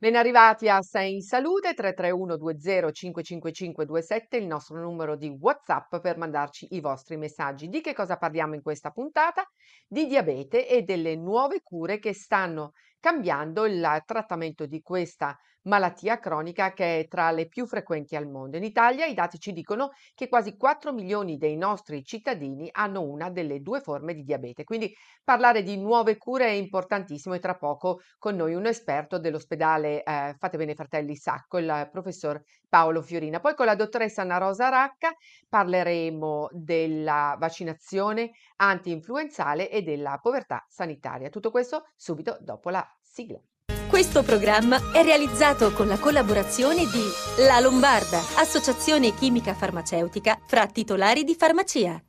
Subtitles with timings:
[0.00, 5.96] Ben arrivati a Sei in Salute 331 20 555 27, il nostro numero di WhatsApp
[5.96, 7.66] per mandarci i vostri messaggi.
[7.66, 9.44] Di che cosa parliamo in questa puntata?
[9.88, 15.36] Di diabete e delle nuove cure che stanno cambiando il trattamento di questa
[15.68, 18.56] malattia cronica che è tra le più frequenti al mondo.
[18.56, 23.30] In Italia i dati ci dicono che quasi 4 milioni dei nostri cittadini hanno una
[23.30, 24.64] delle due forme di diabete.
[24.64, 24.92] Quindi
[25.22, 30.34] parlare di nuove cure è importantissimo e tra poco con noi un esperto dell'ospedale eh,
[30.38, 33.38] Fate Bene Fratelli Sacco, il professor Paolo Fiorina.
[33.40, 35.14] Poi con la dottoressa Anna Rosa Racca
[35.48, 41.28] parleremo della vaccinazione anti-influenzale e della povertà sanitaria.
[41.28, 43.40] Tutto questo subito dopo la sigla.
[43.88, 51.24] Questo programma è realizzato con la collaborazione di La Lombarda, associazione chimica farmaceutica fra titolari
[51.24, 52.00] di farmacia.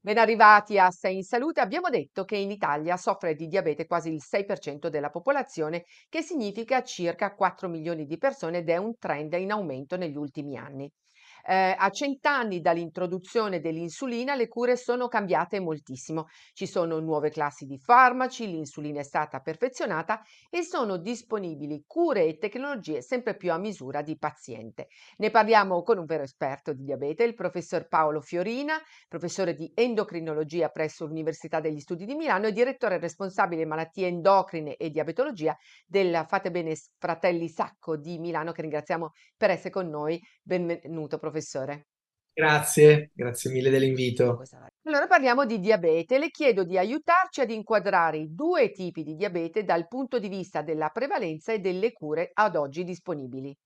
[0.00, 1.60] Ben arrivati a Sei in Salute.
[1.60, 6.82] Abbiamo detto che in Italia soffre di diabete quasi il 6% della popolazione, che significa
[6.82, 10.90] circa 4 milioni di persone ed è un trend in aumento negli ultimi anni.
[11.50, 16.26] Eh, a cent'anni dall'introduzione dell'insulina le cure sono cambiate moltissimo.
[16.52, 22.36] Ci sono nuove classi di farmaci, l'insulina è stata perfezionata e sono disponibili cure e
[22.36, 24.88] tecnologie sempre più a misura di paziente.
[25.16, 30.68] Ne parliamo con un vero esperto di diabete, il professor Paolo Fiorina, professore di endocrinologia
[30.68, 36.50] presso l'Università degli Studi di Milano e direttore responsabile malattie endocrine e diabetologia del Fate
[36.50, 40.20] Bene Fratelli Sacco di Milano, che ringraziamo per essere con noi.
[40.42, 41.86] Benvenuto, professore professore.
[42.32, 44.42] Grazie, grazie mille dell'invito.
[44.84, 46.18] Allora parliamo di diabete.
[46.18, 50.62] Le chiedo di aiutarci ad inquadrare i due tipi di diabete dal punto di vista
[50.62, 53.56] della prevalenza e delle cure ad oggi disponibili.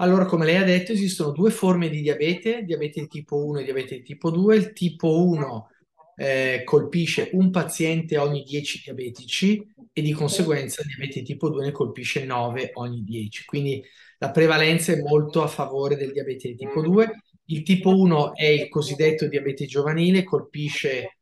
[0.00, 3.64] Allora, come lei ha detto, esistono due forme di diabete, diabete di tipo 1 e
[3.64, 4.56] diabete di tipo 2.
[4.56, 5.68] Il tipo 1
[6.16, 11.66] eh, colpisce un paziente ogni 10 diabetici e di conseguenza il diabete di tipo 2
[11.66, 13.44] ne colpisce 9 ogni 10.
[13.44, 13.84] Quindi
[14.18, 17.10] la prevalenza è molto a favore del diabete di tipo 2.
[17.46, 21.18] Il tipo 1 è il cosiddetto diabete giovanile, colpisce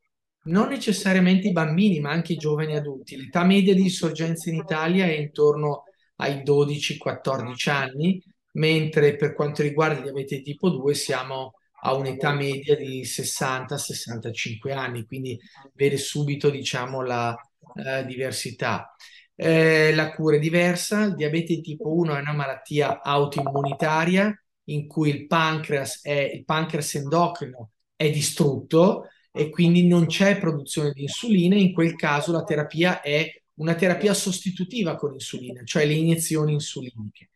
[0.47, 3.17] non necessariamente i bambini, ma anche i giovani adulti.
[3.17, 5.85] L'età media di insorgenza in Italia è intorno
[6.17, 11.53] ai 12-14 anni, mentre per quanto riguarda il diabete di tipo 2 siamo
[11.83, 15.39] a un'età media di 60-65 anni, quindi
[15.75, 17.37] vede subito diciamo, la
[17.75, 18.95] uh, diversità.
[19.39, 25.11] Eh, la cura è diversa, il diabete tipo 1 è una malattia autoimmunitaria in cui
[25.11, 31.55] il pancreas, è, il pancreas endocrino è distrutto e quindi non c'è produzione di insulina,
[31.55, 37.31] in quel caso la terapia è una terapia sostitutiva con insulina, cioè le iniezioni insuliniche.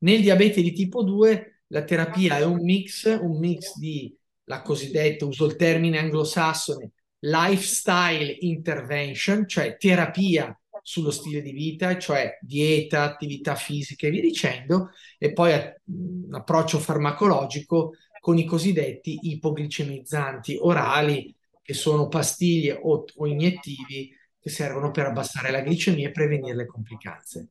[0.00, 5.24] Nel diabete di tipo 2 la terapia è un mix, un mix di la cosiddetta,
[5.24, 13.56] uso il termine anglosassone, lifestyle intervention, cioè terapia sullo stile di vita, cioè dieta, attività
[13.56, 15.52] fisica e via dicendo, e poi
[15.86, 24.48] un approccio farmacologico con i cosiddetti ipoglicemizzanti orali, che sono pastiglie o, o iniettivi che
[24.48, 27.48] servono per abbassare la glicemia e prevenire le complicanze.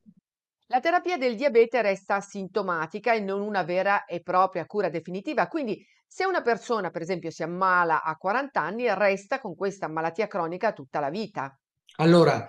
[0.68, 5.86] La terapia del diabete resta sintomatica e non una vera e propria cura definitiva, quindi
[6.06, 10.72] se una persona, per esempio, si ammala a 40 anni, resta con questa malattia cronica
[10.72, 11.54] tutta la vita.
[11.96, 12.48] Allora,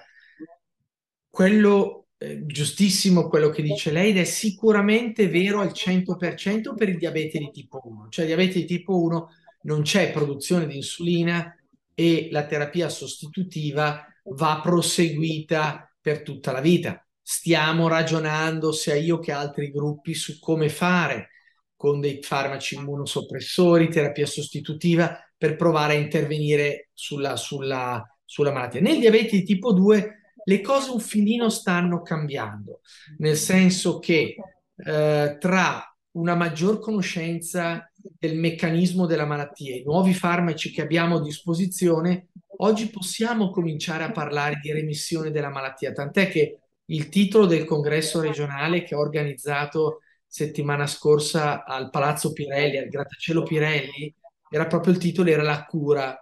[1.38, 6.98] quello eh, giustissimo quello che dice lei ed è sicuramente vero al 100% per il
[6.98, 8.08] diabete di tipo 1.
[8.10, 9.30] Cioè, diabete di tipo 1
[9.62, 11.56] non c'è produzione di insulina
[11.94, 14.04] e la terapia sostitutiva
[14.36, 17.06] va proseguita per tutta la vita.
[17.22, 21.30] Stiamo ragionando sia io che altri gruppi su come fare
[21.76, 28.82] con dei farmaci immunosoppressori, terapia sostitutiva, per provare a intervenire sulla, sulla, sulla malattia.
[28.82, 30.17] Nel diabete di tipo 2
[30.48, 32.80] le cose un filino stanno cambiando,
[33.18, 34.36] nel senso che
[34.76, 41.22] eh, tra una maggior conoscenza del meccanismo della malattia, i nuovi farmaci che abbiamo a
[41.22, 42.30] disposizione,
[42.60, 48.22] oggi possiamo cominciare a parlare di remissione della malattia, tant'è che il titolo del congresso
[48.22, 54.14] regionale che ho organizzato settimana scorsa al Palazzo Pirelli, al Grattacielo Pirelli,
[54.50, 56.18] era proprio il titolo, era la cura,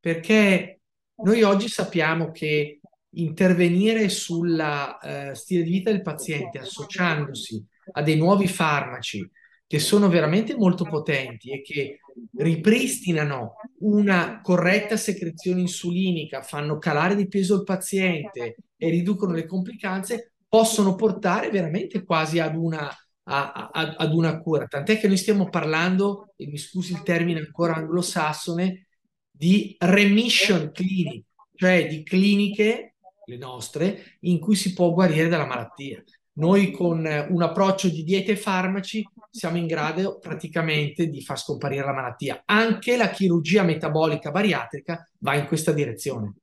[0.00, 0.80] perché
[1.22, 2.77] noi oggi sappiamo che
[3.20, 9.28] intervenire sul eh, stile di vita del paziente associandosi a dei nuovi farmaci
[9.68, 12.00] che sono veramente molto potenti e che
[12.36, 20.32] ripristinano una corretta secrezione insulinica, fanno calare di peso il paziente e riducono le complicanze,
[20.48, 22.88] possono portare veramente quasi ad una,
[23.24, 24.66] a, a, ad una cura.
[24.66, 28.86] Tant'è che noi stiamo parlando, e mi scusi il termine ancora anglosassone,
[29.30, 32.87] di remission clinic, cioè di cliniche,
[33.28, 36.02] le nostre, in cui si può guarire dalla malattia.
[36.38, 41.84] Noi con un approccio di diete e farmaci siamo in grado praticamente di far scomparire
[41.84, 42.42] la malattia.
[42.44, 46.34] Anche la chirurgia metabolica bariatrica va in questa direzione.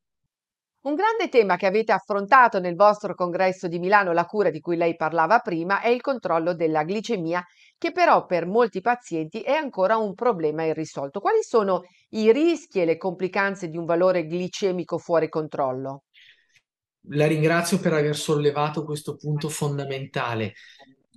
[0.86, 4.76] Un grande tema che avete affrontato nel vostro congresso di Milano, la cura di cui
[4.76, 7.44] lei parlava prima, è il controllo della glicemia,
[7.78, 11.22] che però per molti pazienti è ancora un problema irrisolto.
[11.22, 16.04] Quali sono i rischi e le complicanze di un valore glicemico fuori controllo?
[17.10, 20.54] La ringrazio per aver sollevato questo punto fondamentale.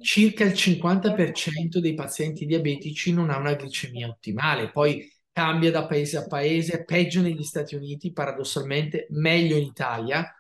[0.00, 4.70] Circa il 50% dei pazienti diabetici non ha una glicemia ottimale.
[4.70, 10.35] Poi cambia da paese a paese, peggio negli Stati Uniti, paradossalmente, meglio in Italia,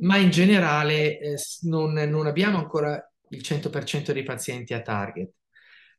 [0.00, 5.30] ma in generale eh, non, non, abbiamo ancora il 100% dei pazienti a target.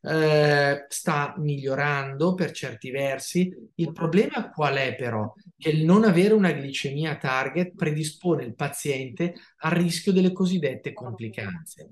[0.06, 3.50] Eh, sta migliorando per certi versi.
[3.76, 5.34] Il problema qual è però?
[5.58, 11.92] Che il non avere una glicemia target predispone il paziente al rischio delle cosiddette complicanze.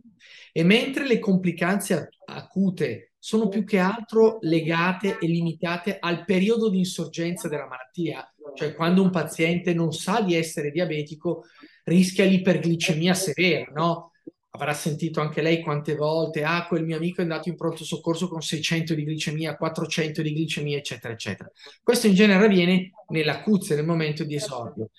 [0.51, 6.79] E mentre le complicanze acute sono più che altro legate e limitate al periodo di
[6.79, 11.45] insorgenza della malattia, cioè quando un paziente non sa di essere diabetico
[11.85, 14.10] rischia l'iperglicemia severa, no?
[14.53, 18.27] Avrà sentito anche lei quante volte, ah, quel mio amico è andato in pronto soccorso
[18.27, 21.49] con 600 di glicemia, 400 di glicemia, eccetera, eccetera.
[21.81, 24.89] Questo in genere avviene nell'acuzia, nel momento di esordio.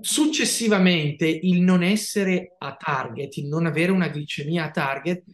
[0.00, 5.24] Successivamente, il non essere a target, il non avere una glicemia a target,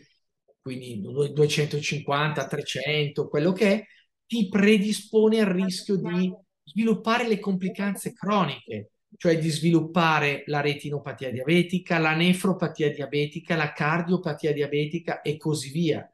[0.60, 3.84] quindi 250, 300, quello che è,
[4.26, 6.32] ti predispone al rischio di
[6.64, 14.52] sviluppare le complicanze croniche, cioè di sviluppare la retinopatia diabetica, la nefropatia diabetica, la cardiopatia
[14.52, 16.10] diabetica e così via,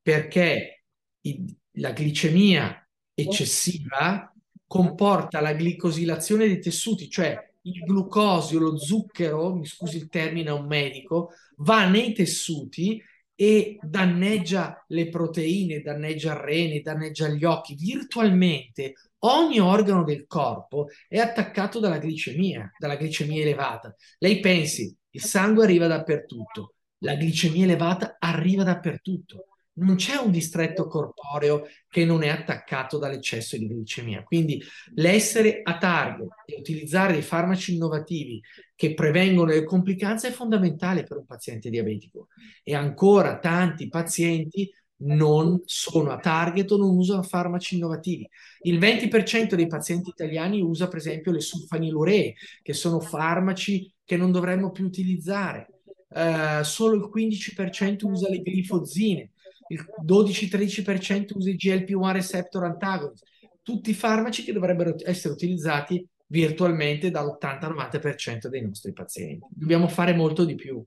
[0.00, 0.84] perché
[1.76, 4.32] la glicemia eccessiva
[4.66, 10.54] comporta la glicosilazione dei tessuti, cioè il glucosio, lo zucchero, mi scusi il termine a
[10.54, 13.02] un medico, va nei tessuti
[13.42, 17.74] e danneggia le proteine, danneggia il rene, danneggia gli occhi.
[17.74, 18.92] Virtualmente
[19.24, 23.92] ogni organo del corpo è attaccato dalla glicemia, dalla glicemia elevata.
[24.18, 29.46] Lei pensi, il sangue arriva dappertutto, la glicemia elevata arriva dappertutto.
[29.74, 34.22] Non c'è un distretto corporeo che non è attaccato dall'eccesso di glicemia.
[34.22, 34.62] Quindi
[34.94, 38.40] l'essere a target e utilizzare dei farmaci innovativi
[38.74, 42.28] che prevengono le complicanze è fondamentale per un paziente diabetico
[42.62, 44.70] e ancora tanti pazienti
[45.04, 48.28] non sono a target o non usano farmaci innovativi.
[48.62, 54.30] Il 20% dei pazienti italiani usa per esempio le sulfaniluree, che sono farmaci che non
[54.30, 55.68] dovremmo più utilizzare.
[56.08, 59.31] Uh, solo il 15% usa le glifozine,
[59.72, 63.24] il 12-13% usa i GLP-1 receptor antagonist,
[63.62, 69.46] tutti farmaci che dovrebbero essere utilizzati virtualmente dall'80-90% dei nostri pazienti.
[69.50, 70.84] Dobbiamo fare molto di più.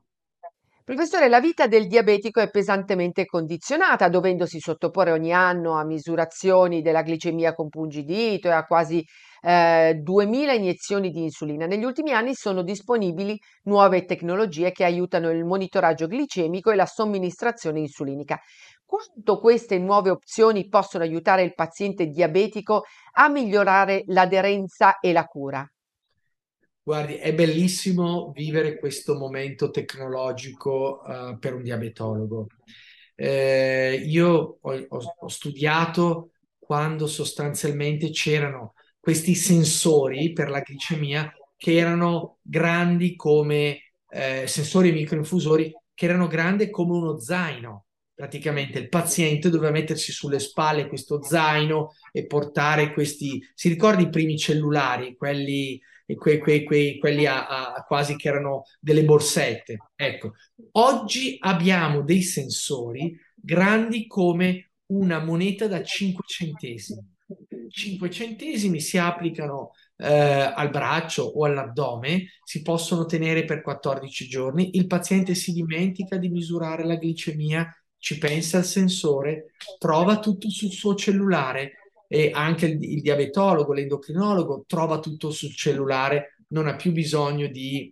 [0.84, 7.02] Professore, la vita del diabetico è pesantemente condizionata, dovendosi sottoporre ogni anno a misurazioni della
[7.02, 9.04] glicemia con pungidito e a quasi
[9.42, 11.66] eh, 2000 iniezioni di insulina.
[11.66, 17.80] Negli ultimi anni sono disponibili nuove tecnologie che aiutano il monitoraggio glicemico e la somministrazione
[17.80, 18.40] insulinica.
[18.86, 22.84] Quanto queste nuove opzioni possono aiutare il paziente diabetico
[23.14, 25.68] a migliorare l'aderenza e la cura?
[26.84, 32.46] Guardi, è bellissimo vivere questo momento tecnologico uh, per un diabetologo.
[33.16, 42.38] Eh, io ho, ho, studiato quando sostanzialmente c'erano questi sensori per la glicemia che erano
[42.42, 47.85] grandi come eh, sensori microinfusori che erano grandi come uno zaino
[48.16, 54.10] praticamente il paziente doveva mettersi sulle spalle questo zaino e portare questi, si ricorda i
[54.10, 59.78] primi cellulari, quelli, que, que, que, quelli a, a, quasi che erano delle borsette.
[59.96, 60.32] Ecco,
[60.74, 67.14] oggi abbiamo dei sensori grandi come una moneta da 5 centesimi.
[67.70, 74.78] 5 centesimi si applicano eh, al braccio o all'addome, si possono tenere per 14 giorni,
[74.78, 77.68] il paziente si dimentica di misurare la glicemia
[77.98, 84.66] ci pensa il sensore, trova tutto sul suo cellulare e anche il, il diabetologo, l'endocrinologo
[84.68, 87.92] trova tutto sul cellulare, non ha più bisogno di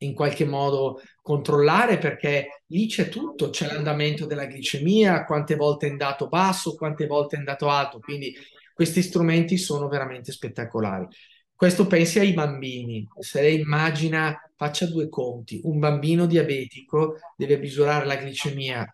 [0.00, 5.90] in qualche modo controllare perché lì c'è tutto, c'è l'andamento della glicemia, quante volte è
[5.90, 8.34] andato basso, quante volte è andato alto, quindi
[8.74, 11.06] questi strumenti sono veramente spettacolari.
[11.56, 18.04] Questo pensi ai bambini, se lei immagina, faccia due conti, un bambino diabetico deve misurare
[18.04, 18.86] la glicemia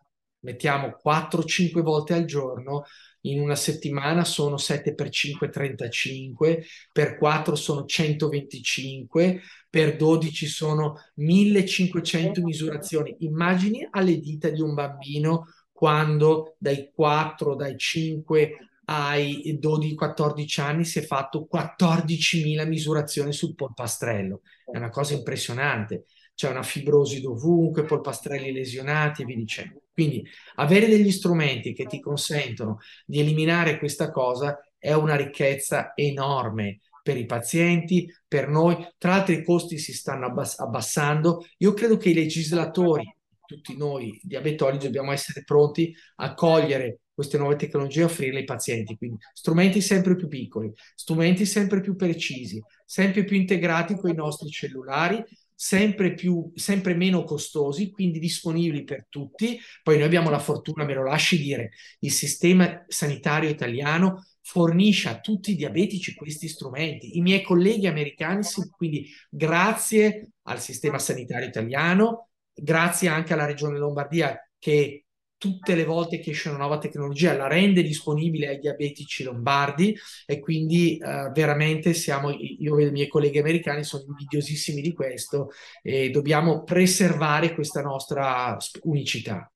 [0.42, 2.84] mettiamo 4-5 volte al giorno,
[3.22, 9.40] in una settimana sono 7 per 5, 35, per 4 sono 125,
[9.70, 13.16] per 12 sono 1500 misurazioni.
[13.20, 20.98] Immagini alle dita di un bambino quando dai 4, dai 5 ai 12-14 anni si
[20.98, 24.42] è fatto 14.000 misurazioni sul polpastrello.
[24.64, 26.04] È una cosa impressionante.
[26.34, 29.82] C'è una fibrosi dovunque, polpastrelli lesionati e via dicendo.
[29.92, 36.80] Quindi avere degli strumenti che ti consentono di eliminare questa cosa è una ricchezza enorme
[37.02, 38.76] per i pazienti, per noi.
[38.96, 41.46] Tra l'altro i costi si stanno abbass- abbassando.
[41.58, 43.04] Io credo che i legislatori,
[43.44, 48.96] tutti noi diabetologi, dobbiamo essere pronti a cogliere queste nuove tecnologie offrirle ai pazienti.
[48.96, 54.48] Quindi strumenti sempre più piccoli, strumenti sempre più precisi, sempre più integrati con i nostri
[54.50, 55.22] cellulari,
[55.54, 59.58] sempre, più, sempre meno costosi, quindi disponibili per tutti.
[59.82, 65.20] Poi noi abbiamo la fortuna, me lo lasci dire, il sistema sanitario italiano fornisce a
[65.20, 67.16] tutti i diabetici questi strumenti.
[67.16, 68.42] I miei colleghi americani,
[68.76, 75.04] quindi grazie al sistema sanitario italiano, grazie anche alla regione Lombardia che
[75.42, 79.92] tutte le volte che esce una nuova tecnologia la rende disponibile ai diabetici lombardi
[80.24, 85.50] e quindi uh, veramente siamo, io e i miei colleghi americani sono invidiosissimi di questo
[85.82, 89.51] e dobbiamo preservare questa nostra unicità.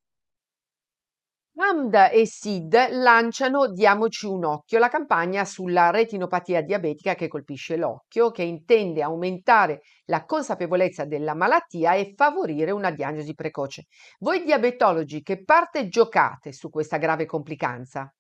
[1.59, 8.31] Hamda e Sid lanciano Diamoci un occhio, la campagna sulla retinopatia diabetica che colpisce l'occhio,
[8.31, 13.87] che intende aumentare la consapevolezza della malattia e favorire una diagnosi precoce.
[14.19, 18.15] Voi diabetologi, che parte giocate su questa grave complicanza?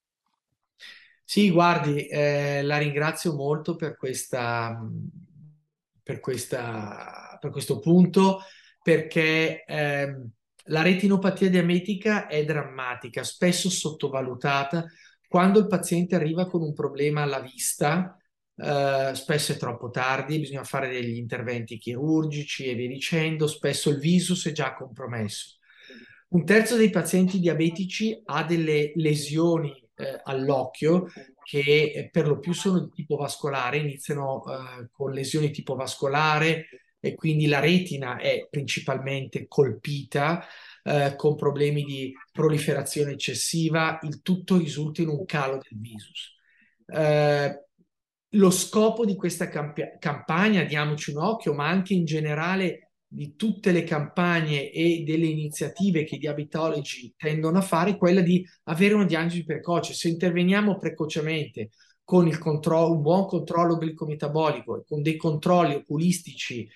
[1.22, 4.80] Sì, guardi, eh, la ringrazio molto per questa,
[6.02, 8.40] per questa, per questo punto,
[8.82, 10.14] perché eh,
[10.66, 14.84] la retinopatia diabetica è drammatica, spesso sottovalutata.
[15.28, 18.16] Quando il paziente arriva con un problema alla vista,
[18.56, 23.98] eh, spesso è troppo tardi, bisogna fare degli interventi chirurgici e via dicendo, spesso il
[23.98, 25.56] viso si è già compromesso.
[26.28, 31.08] Un terzo dei pazienti diabetici ha delle lesioni eh, all'occhio
[31.42, 36.66] che eh, per lo più sono di tipo vascolare, iniziano eh, con lesioni tipo vascolare,
[37.08, 40.44] e quindi la retina è principalmente colpita
[40.82, 46.34] eh, con problemi di proliferazione eccessiva, il tutto risulta in un calo del visus.
[46.86, 47.64] Eh,
[48.30, 53.72] lo scopo di questa camp- campagna, diamoci un occhio, ma anche in generale di tutte
[53.72, 58.94] le campagne e delle iniziative che i diabetologi tendono a fare, è quella di avere
[58.94, 59.94] una diagnosi precoce.
[59.94, 61.70] Se interveniamo precocemente
[62.04, 66.68] con il controllo, un buon controllo glicometabolico e con dei controlli oculistici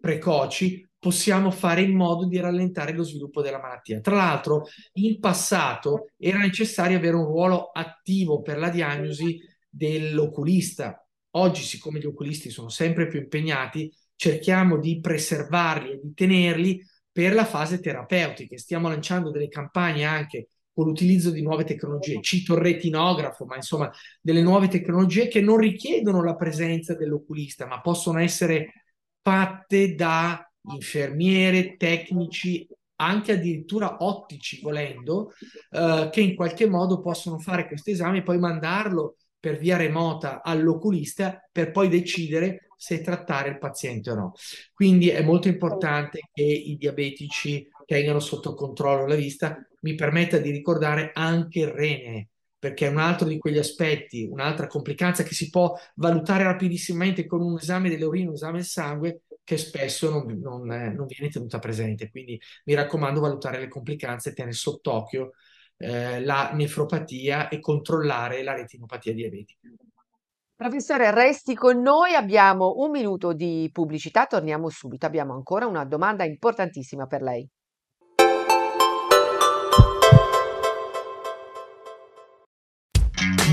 [0.00, 4.00] precoci, possiamo fare in modo di rallentare lo sviluppo della malattia.
[4.00, 9.38] Tra l'altro, in passato era necessario avere un ruolo attivo per la diagnosi
[9.68, 11.06] dell'oculista.
[11.32, 17.34] Oggi, siccome gli oculisti sono sempre più impegnati, cerchiamo di preservarli e di tenerli per
[17.34, 18.56] la fase terapeutica.
[18.56, 22.20] Stiamo lanciando delle campagne anche con l'utilizzo di nuove tecnologie.
[22.20, 27.80] Cito il retinografo, ma insomma delle nuove tecnologie che non richiedono la presenza dell'oculista, ma
[27.80, 28.85] possono essere
[29.26, 32.64] fatte da infermiere, tecnici,
[32.98, 35.32] anche addirittura ottici volendo,
[35.72, 40.44] eh, che in qualche modo possono fare questo esame e poi mandarlo per via remota
[40.44, 44.32] all'oculista per poi decidere se trattare il paziente o no.
[44.72, 49.58] Quindi è molto importante che i diabetici tengano sotto controllo la vista.
[49.80, 52.28] Mi permetta di ricordare anche il rene,
[52.66, 57.40] perché è un altro di quegli aspetti, un'altra complicanza che si può valutare rapidissimamente con
[57.40, 61.30] un esame delle urine, un esame del sangue, che spesso non, non, eh, non viene
[61.30, 62.10] tenuta presente.
[62.10, 65.34] Quindi mi raccomando valutare le complicanze, tenere sott'occhio
[65.76, 69.68] eh, la nefropatia e controllare la retinopatia diabetica.
[70.56, 76.24] Professore, resti con noi, abbiamo un minuto di pubblicità, torniamo subito, abbiamo ancora una domanda
[76.24, 77.48] importantissima per lei.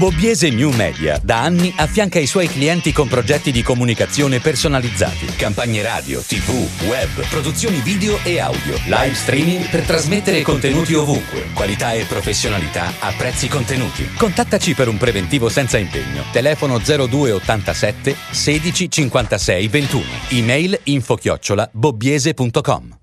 [0.03, 5.81] Bobbiese New Media da anni affianca i suoi clienti con progetti di comunicazione personalizzati, campagne
[5.81, 6.49] radio, tv,
[6.89, 13.13] web, produzioni video e audio, live streaming per trasmettere contenuti ovunque, qualità e professionalità a
[13.17, 14.05] prezzi contenuti.
[14.17, 16.25] Contattaci per un preventivo senza impegno.
[16.33, 20.03] Telefono 0287 16 56 21.
[20.31, 23.02] Email info chiocciola bobbiese.com.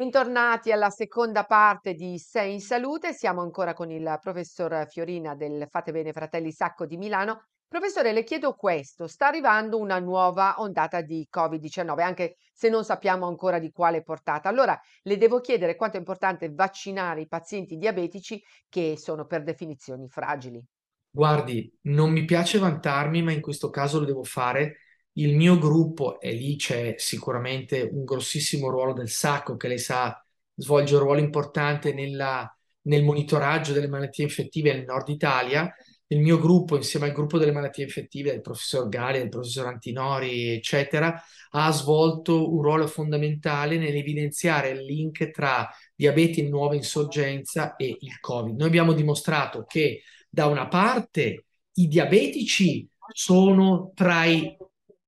[0.00, 3.12] Bentornati alla seconda parte di Sei in Salute.
[3.12, 8.24] Siamo ancora con il professor Fiorina del Fate Bene Fratelli Sacco di Milano Professore, le
[8.24, 13.70] chiedo questo, sta arrivando una nuova ondata di Covid-19, anche se non sappiamo ancora di
[13.72, 14.48] quale portata.
[14.48, 20.08] Allora, le devo chiedere quanto è importante vaccinare i pazienti diabetici che sono per definizione
[20.08, 20.64] fragili.
[21.10, 24.76] Guardi, non mi piace vantarmi, ma in questo caso lo devo fare.
[25.14, 30.24] Il mio gruppo, e lì c'è sicuramente un grossissimo ruolo del sacco, che lei sa
[30.54, 35.72] svolge un ruolo importante nella, nel monitoraggio delle malattie infettive nel nord Italia
[36.12, 40.48] il mio gruppo, insieme al gruppo delle malattie infettive del professor Gali, del professor Antinori,
[40.48, 47.96] eccetera, ha svolto un ruolo fondamentale nell'evidenziare il link tra diabete in nuova insorgenza e
[48.00, 48.56] il Covid.
[48.56, 54.56] Noi abbiamo dimostrato che da una parte i diabetici sono tra i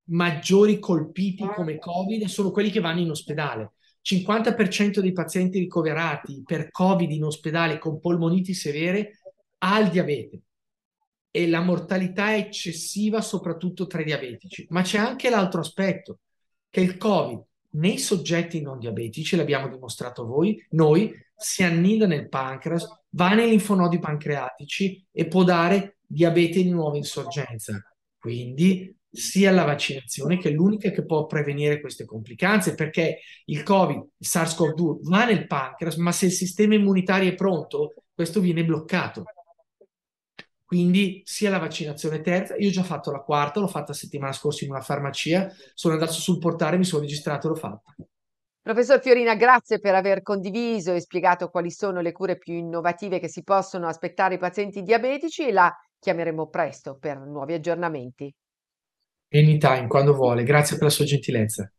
[0.04, 3.72] maggiori colpiti come Covid sono quelli che vanno in ospedale.
[4.02, 9.20] 50% dei pazienti ricoverati per Covid in ospedale con polmoniti severe
[9.58, 10.42] ha il diabete
[11.30, 14.66] e la mortalità è eccessiva soprattutto tra i diabetici.
[14.70, 16.18] Ma c'è anche l'altro aspetto,
[16.68, 17.42] che il Covid
[17.72, 23.98] nei soggetti non diabetici, l'abbiamo dimostrato voi, noi, si annida nel pancreas, va nei linfonodi
[23.98, 27.80] pancreatici e può dare diabete di nuova insorgenza.
[28.18, 33.98] Quindi sia la vaccinazione che è l'unica che può prevenire queste complicanze, perché il Covid,
[34.16, 39.24] il SARS-CoV-2 va nel pancreas, ma se il sistema immunitario è pronto, questo viene bloccato.
[40.64, 44.64] Quindi sia la vaccinazione terza, io ho già fatto la quarta, l'ho fatta settimana scorsa
[44.64, 47.94] in una farmacia, sono andato sul portale, mi sono registrato e l'ho fatta.
[48.62, 53.28] Professor Fiorina, grazie per aver condiviso e spiegato quali sono le cure più innovative che
[53.28, 58.32] si possono aspettare i pazienti diabetici e la chiameremo presto per nuovi aggiornamenti.
[59.32, 60.42] Anytime, quando vuole.
[60.42, 61.70] Grazie per la sua gentilezza.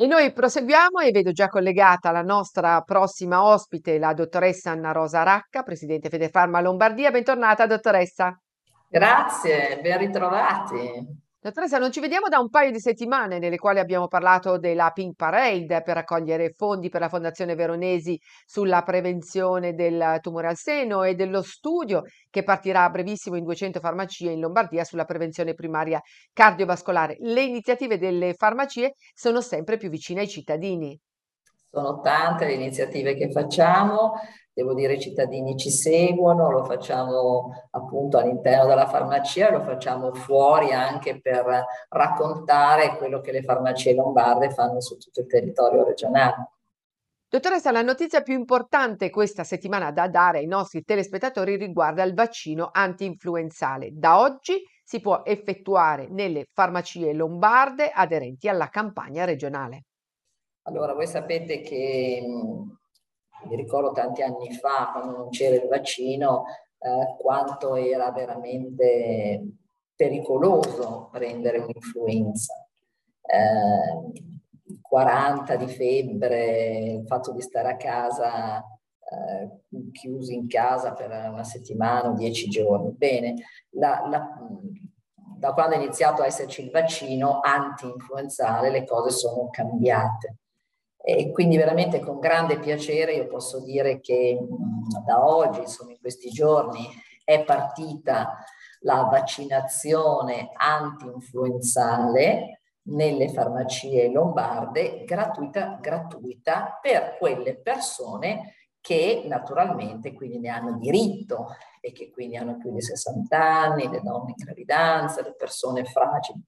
[0.00, 5.22] E noi proseguiamo e vedo già collegata la nostra prossima ospite, la dottoressa Anna Rosa
[5.22, 7.10] Racca, presidente Fedefarma Lombardia.
[7.10, 8.40] Bentornata, dottoressa.
[8.88, 11.26] Grazie, ben ritrovati.
[11.40, 15.14] Dottoressa, non ci vediamo da un paio di settimane nelle quali abbiamo parlato della Pink
[15.14, 21.14] Parade per raccogliere fondi per la Fondazione Veronesi sulla prevenzione del tumore al seno e
[21.14, 26.00] dello studio che partirà a brevissimo in 200 farmacie in Lombardia sulla prevenzione primaria
[26.32, 27.16] cardiovascolare.
[27.20, 30.98] Le iniziative delle farmacie sono sempre più vicine ai cittadini.
[31.70, 34.14] Sono tante le iniziative che facciamo,
[34.52, 40.72] devo dire i cittadini ci seguono, lo facciamo appunto all'interno della farmacia, lo facciamo fuori
[40.72, 46.52] anche per raccontare quello che le farmacie lombarde fanno su tutto il territorio regionale.
[47.28, 52.70] Dottoressa, la notizia più importante questa settimana da dare ai nostri telespettatori riguarda il vaccino
[52.72, 53.90] anti-influenzale.
[53.92, 59.87] Da oggi si può effettuare nelle farmacie lombarde aderenti alla campagna regionale.
[60.68, 66.44] Allora, voi sapete che mi ricordo tanti anni fa, quando non c'era il vaccino,
[66.78, 69.46] eh, quanto era veramente
[69.96, 72.68] pericoloso prendere un'influenza.
[73.22, 74.22] Eh,
[74.82, 81.44] 40 di febbre, il fatto di stare a casa, eh, chiusi in casa per una
[81.44, 82.92] settimana o dieci giorni.
[82.92, 83.36] Bene,
[83.70, 84.38] la, la,
[85.38, 90.36] da quando è iniziato a esserci il vaccino anti-influenzale le cose sono cambiate.
[91.10, 94.38] E quindi veramente con grande piacere io posso dire che
[95.06, 96.86] da oggi, insomma in questi giorni,
[97.24, 98.44] è partita
[98.80, 110.50] la vaccinazione anti-influenzale nelle farmacie lombarde gratuita, gratuita per quelle persone che naturalmente quindi ne
[110.50, 115.34] hanno diritto e che quindi hanno più di 60 anni, le donne in gravidanza, le
[115.34, 116.38] persone fragili.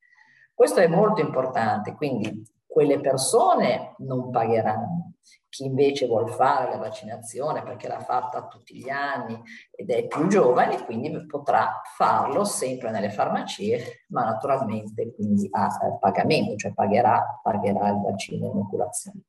[0.52, 5.14] Questo è molto importante, quindi quelle persone non pagheranno.
[5.48, 9.36] Chi invece vuole fare la vaccinazione perché l'ha fatta tutti gli anni
[9.72, 16.54] ed è più giovane, quindi potrà farlo sempre nelle farmacie, ma naturalmente quindi a pagamento,
[16.54, 19.22] cioè pagherà, pagherà il vaccino in inoculazione.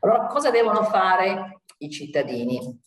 [0.00, 2.80] Allora, cosa devono fare i cittadini?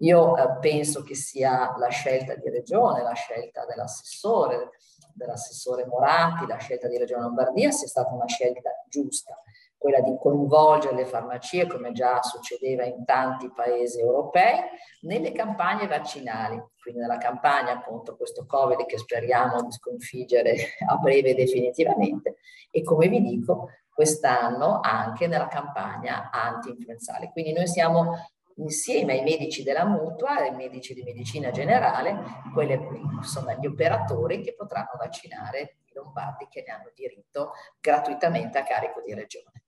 [0.01, 4.69] Io eh, penso che sia la scelta di regione, la scelta dell'assessore,
[5.13, 9.41] dell'assessore Moratti, la scelta di Regione Lombardia sia stata una scelta giusta,
[9.79, 14.59] quella di coinvolgere le farmacie, come già succedeva in tanti paesi europei,
[15.01, 21.33] nelle campagne vaccinali, quindi nella campagna contro questo Covid che speriamo di sconfiggere a breve
[21.33, 22.35] definitivamente
[22.69, 27.31] e come vi dico quest'anno anche nella campagna anti-influenzale.
[27.31, 28.15] Quindi noi siamo
[28.55, 32.17] insieme ai medici della mutua, ai medici di medicina generale,
[32.53, 32.79] quelle,
[33.15, 39.01] insomma, gli operatori che potranno vaccinare i lombardi che ne hanno diritto gratuitamente a carico
[39.05, 39.63] di regione.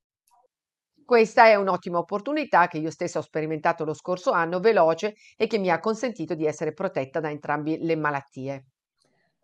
[1.06, 5.58] Questa è un'ottima opportunità che io stessa ho sperimentato lo scorso anno, veloce e che
[5.58, 8.66] mi ha consentito di essere protetta da entrambe le malattie.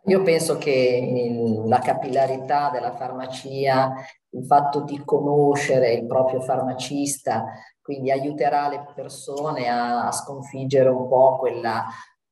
[0.07, 3.93] Io penso che la capillarità della farmacia,
[4.29, 7.43] il fatto di conoscere il proprio farmacista,
[7.81, 11.85] quindi aiuterà le persone a, a sconfiggere un po' quella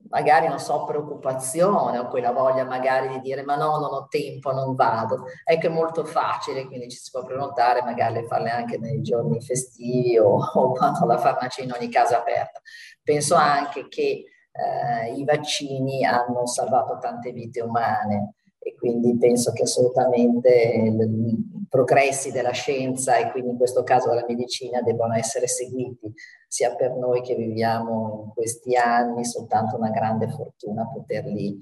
[0.10, 4.52] magari non so, preoccupazione o quella voglia magari di dire ma no, non ho tempo,
[4.52, 5.26] non vado.
[5.44, 10.18] Ecco, è molto facile, quindi ci si può prenotare, magari farle anche nei giorni festivi
[10.18, 12.62] o, o quando la farmacia in ogni caso è aperta.
[13.04, 18.35] Penso anche che eh, i vaccini hanno salvato tante vite umane
[18.68, 24.26] e quindi penso che assolutamente i progressi della scienza e quindi in questo caso della
[24.28, 26.12] medicina debbano essere seguiti,
[26.48, 31.60] sia per noi che viviamo in questi anni, soltanto una grande fortuna poterli eh,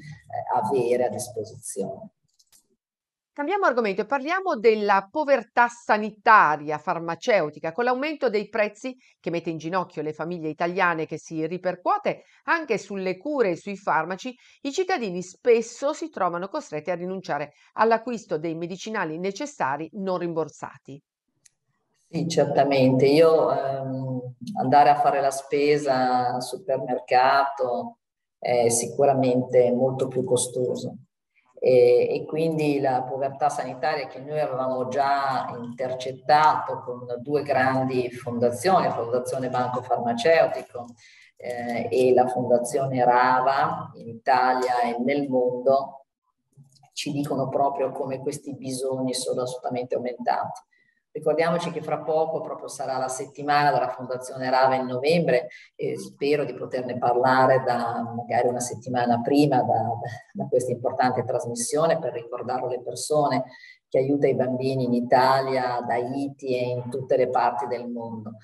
[0.55, 2.11] avere a disposizione.
[3.35, 9.57] Cambiamo argomento e parliamo della povertà sanitaria farmaceutica con l'aumento dei prezzi che mette in
[9.57, 15.23] ginocchio le famiglie italiane che si ripercuote anche sulle cure e sui farmaci, i cittadini
[15.23, 21.01] spesso si trovano costretti a rinunciare all'acquisto dei medicinali necessari non rimborsati.
[22.07, 23.07] Sì, certamente.
[23.07, 27.97] Io ehm, andare a fare la spesa al supermercato
[28.37, 30.97] è sicuramente molto più costoso
[31.65, 38.87] e, e, quindi la povertà sanitaria che noi avevamo già intercettato con due grandi fondazioni,
[38.87, 40.87] la Fondazione Banco Farmaceutico
[41.37, 46.07] eh, e la Fondazione Rava in Italia e nel mondo,
[46.91, 50.59] ci dicono proprio come questi bisogni sono assolutamente aumentati.
[51.13, 56.43] Ricordiamoci che fra poco proprio sarà la settimana della Fondazione Rava in novembre e spero
[56.43, 59.89] di poterne parlare da magari una settimana prima da,
[60.31, 63.43] da questa importante trasmissione per ricordare alle persone
[63.87, 68.37] che aiuta i bambini in Italia, da Haiti e in tutte le parti del mondo.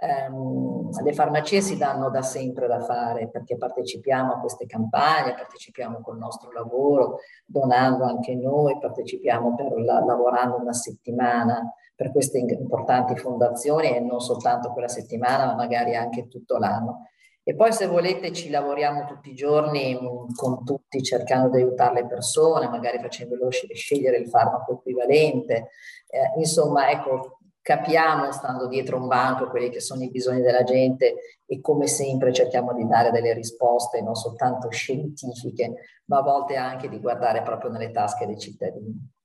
[0.00, 6.00] Um, le farmacie si danno da sempre da fare perché partecipiamo a queste campagne, partecipiamo
[6.00, 11.62] col nostro lavoro, donando anche noi, partecipiamo per la, lavorando una settimana
[11.98, 17.08] per queste importanti fondazioni e non soltanto quella settimana, ma magari anche tutto l'anno.
[17.42, 22.02] E poi se volete ci lavoriamo tutti i giorni mm, con tutti cercando di aiutare
[22.02, 25.70] le persone, magari facendo loro scegliere il farmaco equivalente.
[26.06, 31.40] Eh, insomma, ecco, capiamo stando dietro un banco quelli che sono i bisogni della gente
[31.46, 36.88] e come sempre cerchiamo di dare delle risposte non soltanto scientifiche, ma a volte anche
[36.88, 39.16] di guardare proprio nelle tasche dei cittadini.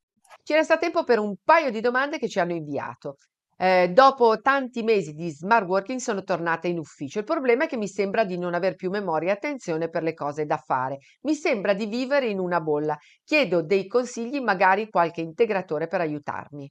[0.45, 3.15] Ci resta tempo per un paio di domande che ci hanno inviato.
[3.56, 7.19] Eh, dopo tanti mesi di smart working sono tornata in ufficio.
[7.19, 10.13] Il problema è che mi sembra di non aver più memoria e attenzione per le
[10.13, 10.97] cose da fare.
[11.21, 12.97] Mi sembra di vivere in una bolla.
[13.23, 16.69] Chiedo dei consigli, magari qualche integratore per aiutarmi.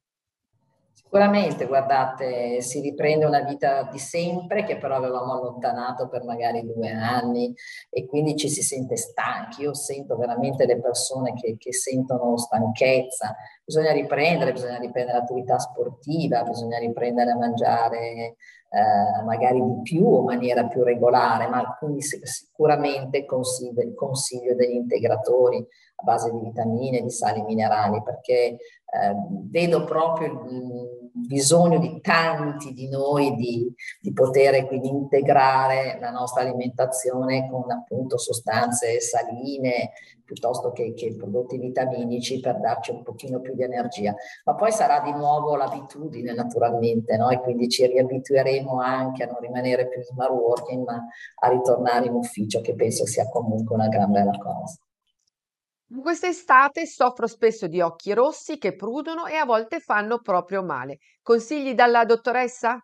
[0.95, 6.91] Sicuramente, guardate, si riprende una vita di sempre che però avevamo allontanato per magari due
[6.91, 7.55] anni
[7.91, 9.63] e quindi ci si sente stanchi.
[9.63, 13.37] Io sento veramente le persone che, che sentono stanchezza.
[13.65, 18.37] Bisogna riprendere, bisogna riprendere l'attività sportiva, bisogna riprendere a mangiare
[18.75, 24.75] eh, magari di più o in maniera più regolare, ma quindi sicuramente consiglio, consiglio degli
[24.75, 28.59] integratori, a base di vitamine, di sali minerali, perché eh,
[29.51, 36.43] vedo proprio il bisogno di tanti di noi di, di poter quindi integrare la nostra
[36.43, 39.93] alimentazione con appunto sostanze saline
[40.25, 44.15] piuttosto che, che, prodotti vitaminici per darci un pochino più di energia.
[44.45, 47.29] Ma poi sarà di nuovo l'abitudine naturalmente, no?
[47.29, 51.05] E quindi ci riabitueremo anche a non rimanere più smart working, ma
[51.41, 54.79] a ritornare in ufficio, che penso sia comunque una gran bella cosa.
[56.01, 60.99] Quest'estate soffro spesso di occhi rossi che prudono e a volte fanno proprio male.
[61.21, 62.83] Consigli dalla dottoressa?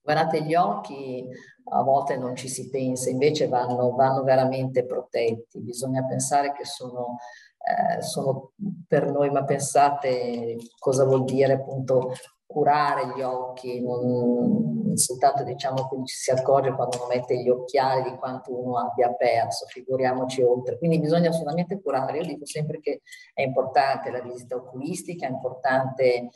[0.00, 1.26] Guardate, gli occhi
[1.72, 5.60] a volte non ci si pensa, invece vanno, vanno veramente protetti.
[5.60, 7.18] Bisogna pensare che sono,
[7.58, 8.52] eh, sono
[8.86, 12.12] per noi, ma pensate cosa vuol dire appunto
[12.50, 18.10] curare gli occhi, non soltanto diciamo che ci si accorge quando uno mette gli occhiali
[18.10, 20.76] di quanto uno abbia perso, figuriamoci oltre.
[20.78, 22.18] Quindi bisogna assolutamente curare.
[22.18, 26.30] Io dico sempre che è importante la visita oculistica, è importante eh,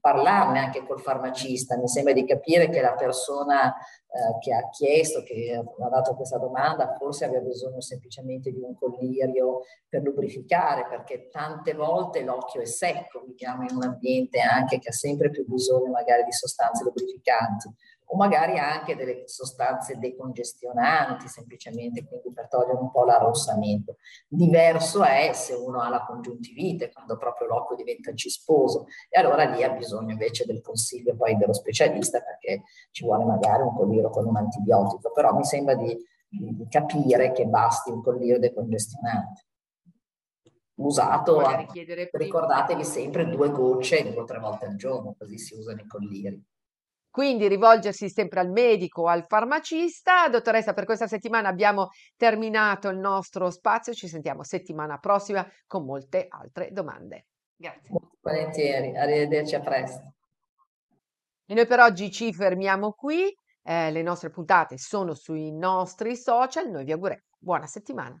[0.00, 1.76] parlarne anche col farmacista.
[1.76, 6.38] Mi sembra di capire che la persona eh, che ha chiesto, che ha dato questa
[6.38, 12.66] domanda, forse aveva bisogno semplicemente di un collirio per lubrificare, perché tante volte l'occhio è
[12.66, 17.72] secco, viviamo in un ambiente anche che ha sempre più bisogno magari di sostanze lubrificanti
[18.06, 23.96] o magari anche delle sostanze decongestionanti semplicemente, quindi per togliere un po' l'arrossamento.
[24.28, 29.62] Diverso è se uno ha la congiuntivite, quando proprio l'occhio diventa cisposo e allora lì
[29.62, 34.26] ha bisogno invece del consiglio poi dello specialista perché ci vuole magari un colliro con
[34.26, 35.96] un antibiotico, però mi sembra di,
[36.28, 39.46] di capire che basti un colliro decongestionante
[40.76, 41.66] usato, a,
[42.12, 46.42] ricordatevi sempre due gocce due o tre volte al giorno, così si usano i colliri.
[47.14, 50.28] Quindi rivolgersi sempre al medico o al farmacista.
[50.28, 53.92] Dottoressa, per questa settimana abbiamo terminato il nostro spazio.
[53.92, 57.26] Ci sentiamo settimana prossima con molte altre domande.
[57.54, 57.94] Grazie.
[58.20, 60.14] Volentieri, arrivederci a presto.
[61.46, 63.32] E noi per oggi ci fermiamo qui.
[63.62, 66.68] Eh, le nostre puntate sono sui nostri social.
[66.68, 68.20] Noi vi auguriamo buona settimana.